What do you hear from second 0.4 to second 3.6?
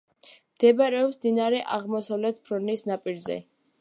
მდებარეობს მდინარე აღმოსავლეთ ფრონის ნაპირზე.